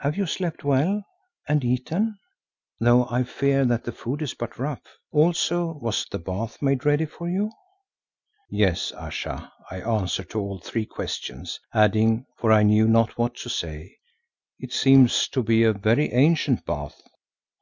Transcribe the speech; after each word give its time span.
Have 0.00 0.18
you 0.18 0.26
slept 0.26 0.62
well? 0.62 1.02
And 1.48 1.64
eaten?—though 1.64 3.06
I 3.08 3.22
fear 3.24 3.64
that 3.64 3.82
the 3.84 3.92
food 3.92 4.20
is 4.20 4.34
but 4.34 4.58
rough. 4.58 4.82
Also 5.10 5.72
was 5.80 6.04
the 6.04 6.18
bath 6.18 6.60
made 6.60 6.84
ready 6.84 7.06
for 7.06 7.30
you?" 7.30 7.50
"Yes, 8.50 8.92
Ayesha," 8.92 9.50
I 9.70 9.80
answered 9.80 10.28
to 10.32 10.38
all 10.38 10.58
three 10.58 10.84
questions, 10.84 11.58
adding, 11.72 12.26
for 12.36 12.52
I 12.52 12.62
knew 12.62 12.86
not 12.86 13.16
what 13.16 13.36
to 13.36 13.48
say, 13.48 13.96
"It 14.58 14.74
seems 14.74 15.28
to 15.28 15.42
be 15.42 15.62
a 15.64 15.72
very 15.72 16.12
ancient 16.12 16.66
bath." 16.66 17.00